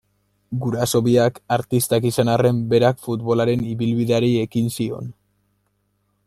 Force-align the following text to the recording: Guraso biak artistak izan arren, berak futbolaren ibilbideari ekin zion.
Guraso 0.61 1.01
biak 1.07 1.35
artistak 1.57 2.07
izan 2.11 2.31
arren, 2.37 2.63
berak 2.71 3.05
futbolaren 3.09 3.67
ibilbideari 3.75 4.33
ekin 4.47 4.73
zion. 4.79 5.13